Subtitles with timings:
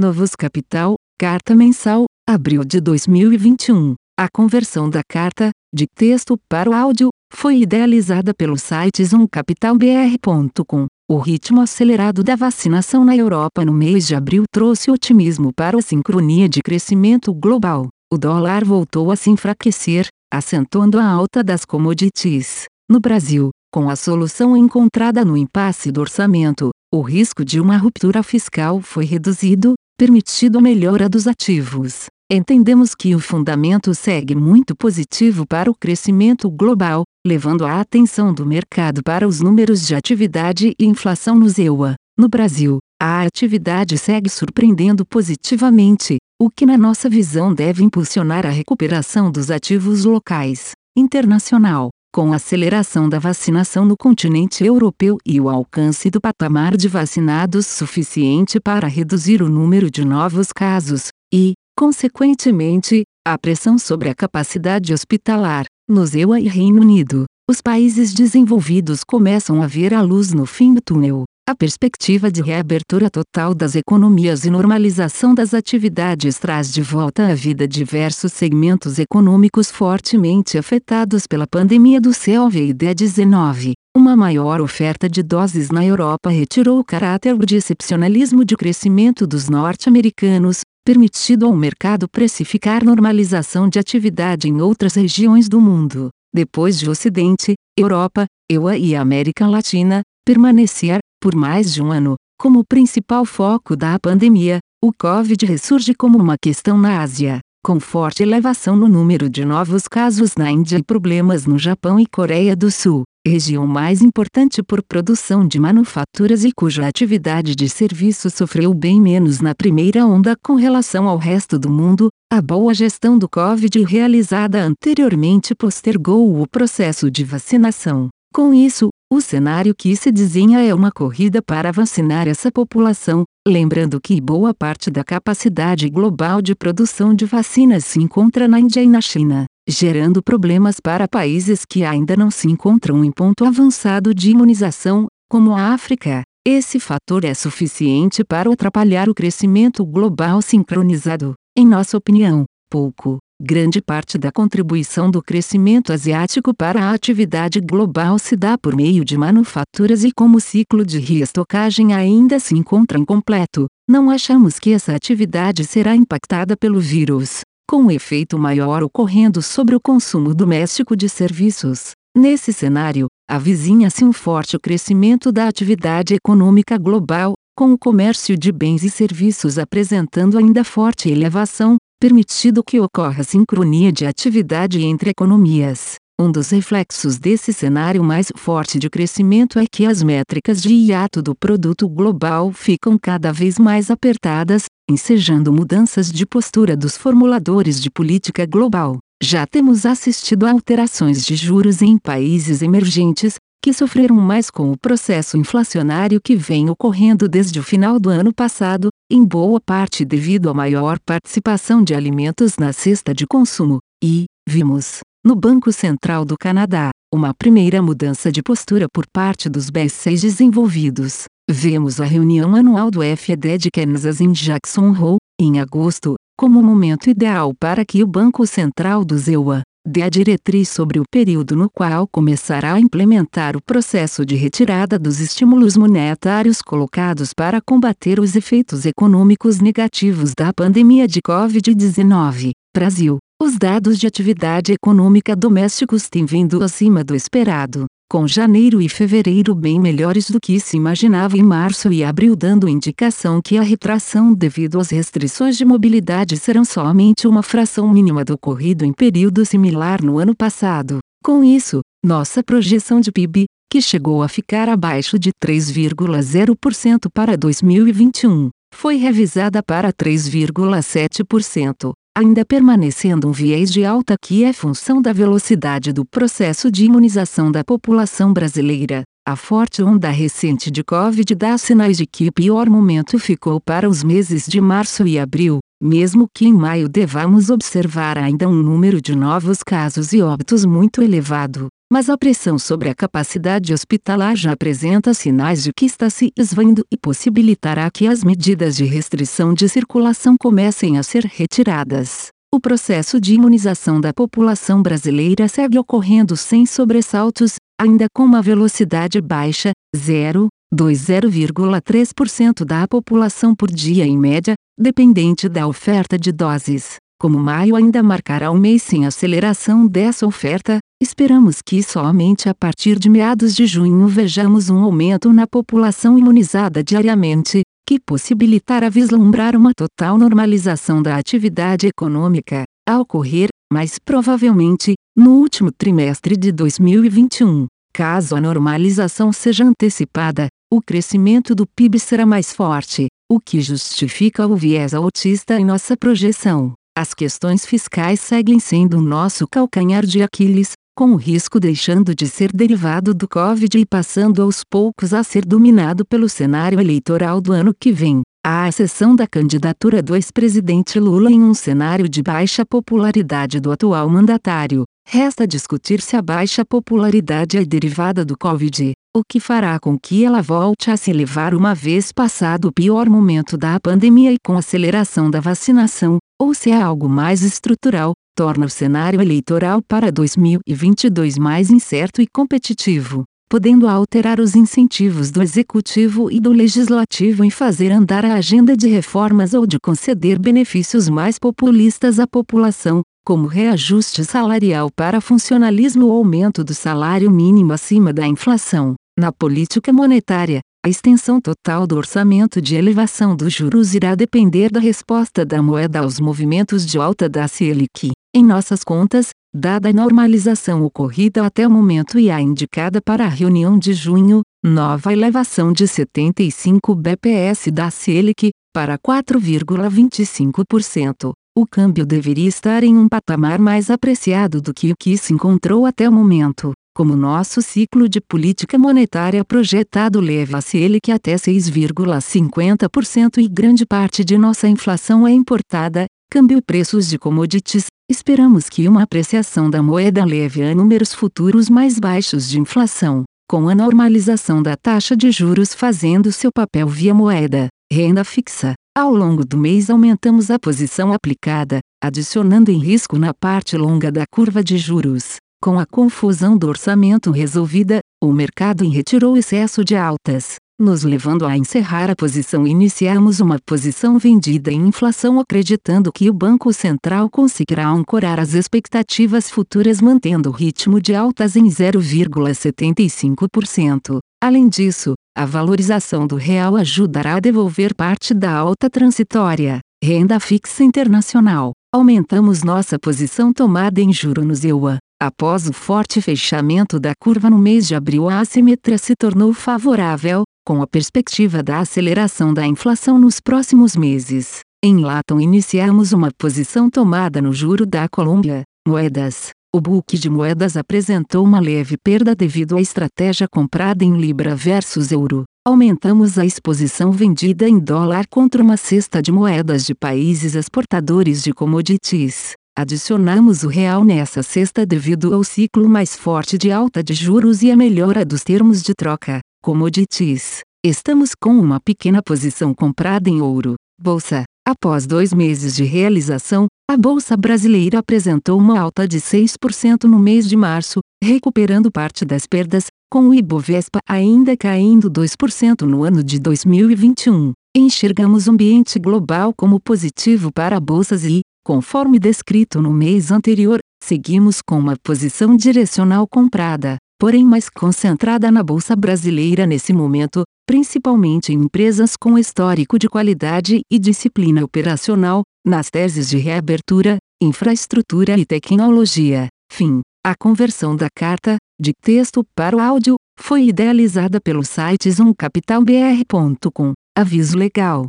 [0.00, 3.96] Novos Capital, Carta Mensal, abril de 2021.
[4.16, 10.86] A conversão da carta, de texto para o áudio, foi idealizada pelo site zoomcapitalbr.com.
[11.10, 15.82] O ritmo acelerado da vacinação na Europa no mês de abril trouxe otimismo para a
[15.82, 17.88] sincronia de crescimento global.
[18.12, 22.66] O dólar voltou a se enfraquecer, acentuando a alta das commodities.
[22.88, 28.22] No Brasil, com a solução encontrada no impasse do orçamento, o risco de uma ruptura
[28.22, 32.06] fiscal foi reduzido, permitido a melhora dos ativos.
[32.30, 38.46] Entendemos que o fundamento segue muito positivo para o crescimento global, levando a atenção do
[38.46, 41.96] mercado para os números de atividade e inflação no EUA.
[42.16, 48.50] No Brasil, a atividade segue surpreendendo positivamente, o que na nossa visão deve impulsionar a
[48.50, 50.72] recuperação dos ativos locais.
[50.96, 56.88] Internacional com a aceleração da vacinação no continente europeu e o alcance do patamar de
[56.88, 64.14] vacinados suficiente para reduzir o número de novos casos, e, consequentemente, a pressão sobre a
[64.14, 70.32] capacidade hospitalar, nos EUA e Reino Unido, os países desenvolvidos começam a ver a luz
[70.32, 71.24] no fim do túnel.
[71.48, 77.34] A perspectiva de reabertura total das economias e normalização das atividades traz de volta à
[77.34, 83.72] vida diversos segmentos econômicos fortemente afetados pela pandemia do Covid-19.
[83.96, 89.48] Uma maior oferta de doses na Europa retirou o caráter de excepcionalismo de crescimento dos
[89.48, 96.10] norte-americanos, permitido ao mercado precificar normalização de atividade em outras regiões do mundo.
[96.30, 102.64] Depois de Ocidente, Europa, EUA e América Latina, permanecer, por mais de um ano, como
[102.64, 108.76] principal foco da pandemia, o Covid ressurge como uma questão na Ásia, com forte elevação
[108.76, 113.02] no número de novos casos na Índia e problemas no Japão e Coreia do Sul,
[113.26, 119.40] região mais importante por produção de manufaturas e cuja atividade de serviço sofreu bem menos
[119.40, 122.08] na primeira onda com relação ao resto do mundo.
[122.32, 128.08] A boa gestão do Covid realizada anteriormente postergou o processo de vacinação.
[128.32, 128.88] Com isso,
[129.18, 134.54] o cenário que se desenha é uma corrida para vacinar essa população, lembrando que boa
[134.54, 139.46] parte da capacidade global de produção de vacinas se encontra na Índia e na China,
[139.68, 145.52] gerando problemas para países que ainda não se encontram em ponto avançado de imunização, como
[145.52, 146.22] a África.
[146.46, 153.18] Esse fator é suficiente para atrapalhar o crescimento global sincronizado, em nossa opinião, pouco.
[153.40, 159.04] Grande parte da contribuição do crescimento asiático para a atividade global se dá por meio
[159.04, 164.72] de manufaturas e como o ciclo de reestocagem ainda se encontra incompleto, não achamos que
[164.72, 170.96] essa atividade será impactada pelo vírus, com um efeito maior ocorrendo sobre o consumo doméstico
[170.96, 171.92] de serviços.
[172.16, 178.82] Nesse cenário, avizinha-se um forte crescimento da atividade econômica global, com o comércio de bens
[178.82, 185.96] e serviços apresentando ainda forte elevação, permitido que ocorra sincronia de atividade entre economias.
[186.20, 191.22] Um dos reflexos desse cenário mais forte de crescimento é que as métricas de hiato
[191.22, 197.90] do produto global ficam cada vez mais apertadas, ensejando mudanças de postura dos formuladores de
[197.90, 198.98] política global.
[199.22, 204.78] Já temos assistido a alterações de juros em países emergentes, que sofreram mais com o
[204.78, 210.48] processo inflacionário que vem ocorrendo desde o final do ano passado, em boa parte devido
[210.48, 216.36] à maior participação de alimentos na cesta de consumo, e, vimos, no Banco Central do
[216.38, 221.24] Canadá, uma primeira mudança de postura por parte dos B6 desenvolvidos.
[221.50, 226.62] Vemos a reunião anual do FED de Kansas em Jackson Hole, em agosto, como o
[226.62, 231.56] momento ideal para que o Banco Central do ZEUA, dê a diretriz sobre o período
[231.56, 238.20] no qual começará a implementar o processo de retirada dos estímulos monetários colocados para combater
[238.20, 242.50] os efeitos econômicos negativos da pandemia de Covid-19.
[242.76, 243.18] Brasil.
[243.40, 249.54] Os dados de atividade econômica domésticos têm vindo acima do esperado, com janeiro e fevereiro
[249.54, 254.32] bem melhores do que se imaginava em março e abril, dando indicação que a retração
[254.32, 260.02] devido às restrições de mobilidade serão somente uma fração mínima do ocorrido em período similar
[260.02, 261.00] no ano passado.
[261.22, 268.48] Com isso, nossa projeção de PIB, que chegou a ficar abaixo de 3,0% para 2021,
[268.74, 275.92] foi revisada para 3,7% ainda permanecendo um viés de alta que é função da velocidade
[275.92, 279.04] do processo de imunização da população brasileira.
[279.24, 283.88] A forte onda recente de Covid dá sinais de que o pior momento ficou para
[283.88, 289.00] os meses de março e abril, mesmo que em maio devamos observar ainda um número
[289.00, 291.68] de novos casos e óbitos muito elevado.
[291.90, 296.84] Mas a pressão sobre a capacidade hospitalar já apresenta sinais de que está se esvaindo
[296.90, 302.28] e possibilitará que as medidas de restrição de circulação comecem a ser retiradas.
[302.52, 309.20] O processo de imunização da população brasileira segue ocorrendo sem sobressaltos, ainda com uma velocidade
[309.20, 316.96] baixa, 0,20,3% da população por dia em média, dependente da oferta de doses.
[317.20, 322.96] Como maio ainda marcará um mês sem aceleração dessa oferta, esperamos que somente a partir
[322.96, 329.72] de meados de junho vejamos um aumento na população imunizada diariamente, que possibilitará vislumbrar uma
[329.76, 337.66] total normalização da atividade econômica, a ocorrer, mais provavelmente, no último trimestre de 2021.
[337.92, 344.46] Caso a normalização seja antecipada, o crescimento do PIB será mais forte, o que justifica
[344.46, 346.74] o viés autista em nossa projeção.
[347.00, 352.50] As questões fiscais seguem sendo nosso calcanhar de Aquiles, com o risco deixando de ser
[352.52, 357.72] derivado do Covid e passando aos poucos a ser dominado pelo cenário eleitoral do ano
[357.72, 358.22] que vem.
[358.44, 364.08] À exceção da candidatura do ex-presidente Lula em um cenário de baixa popularidade do atual
[364.08, 369.98] mandatário, Resta discutir se a baixa popularidade é derivada do Covid, o que fará com
[369.98, 374.38] que ela volte a se elevar uma vez passado o pior momento da pandemia e
[374.44, 379.82] com a aceleração da vacinação, ou se é algo mais estrutural, torna o cenário eleitoral
[379.82, 387.44] para 2022 mais incerto e competitivo, podendo alterar os incentivos do executivo e do legislativo
[387.44, 393.02] em fazer andar a agenda de reformas ou de conceder benefícios mais populistas à população,
[393.26, 398.94] como reajuste salarial para funcionalismo ou aumento do salário mínimo acima da inflação.
[399.18, 404.78] Na política monetária, a extensão total do orçamento de elevação dos juros irá depender da
[404.78, 408.12] resposta da moeda aos movimentos de alta da Selic.
[408.32, 413.28] Em nossas contas, dada a normalização ocorrida até o momento e a indicada para a
[413.28, 422.46] reunião de junho, nova elevação de 75 bps da Selic, para 4,25%, o câmbio deveria
[422.46, 426.72] estar em um patamar mais apreciado do que o que se encontrou até o momento,
[426.98, 434.24] como nosso ciclo de política monetária projetado leva a Selic até 6,50% e grande parte
[434.24, 440.24] de nossa inflação é importada, câmbio preços de commodities, esperamos que uma apreciação da moeda
[440.24, 445.72] leve a números futuros mais baixos de inflação, com a normalização da taxa de juros
[445.72, 451.78] fazendo seu papel via moeda, renda fixa, ao longo do mês aumentamos a posição aplicada,
[452.02, 455.36] adicionando em risco na parte longa da curva de juros.
[455.60, 461.58] Com a confusão do orçamento resolvida, o mercado retirou excesso de altas, nos levando a
[461.58, 462.64] encerrar a posição.
[462.64, 469.50] Iniciamos uma posição vendida em inflação acreditando que o Banco Central conseguirá ancorar as expectativas
[469.50, 474.20] futuras mantendo o ritmo de altas em 0,75%.
[474.40, 479.80] Além disso, a valorização do real ajudará a devolver parte da alta transitória.
[480.00, 481.72] Renda fixa internacional.
[481.92, 485.00] Aumentamos nossa posição tomada em juro no EUA.
[485.20, 490.44] Após o forte fechamento da curva no mês de abril, a assimetria se tornou favorável,
[490.64, 494.60] com a perspectiva da aceleração da inflação nos próximos meses.
[494.80, 500.76] Em Latam iniciamos uma posição tomada no juro da Colômbia, moedas, o book de moedas
[500.76, 505.44] apresentou uma leve perda devido à estratégia comprada em libra versus euro.
[505.66, 511.52] Aumentamos a exposição vendida em dólar contra uma cesta de moedas de países exportadores de
[511.52, 512.54] commodities.
[512.80, 517.72] Adicionamos o real nessa cesta devido ao ciclo mais forte de alta de juros e
[517.72, 519.40] a melhora dos termos de troca.
[519.60, 520.60] Commodities.
[520.86, 523.74] Estamos com uma pequena posição comprada em ouro.
[524.00, 524.44] Bolsa.
[524.64, 530.48] Após dois meses de realização, a Bolsa Brasileira apresentou uma alta de 6% no mês
[530.48, 536.38] de março, recuperando parte das perdas, com o Ibovespa ainda caindo 2% no ano de
[536.38, 537.54] 2021.
[537.76, 544.62] Enxergamos o ambiente global como positivo para bolsas e, conforme descrito no mês anterior, seguimos
[544.66, 551.56] com uma posição direcional comprada porém mais concentrada na Bolsa Brasileira nesse momento, principalmente em
[551.56, 559.48] empresas com histórico de qualidade e disciplina operacional, nas teses de reabertura, infraestrutura e tecnologia.
[559.70, 560.00] Fim.
[560.24, 566.92] A conversão da carta, de texto para o áudio, foi idealizada pelo site zoomcapitalbr.com.
[567.16, 568.08] Aviso legal.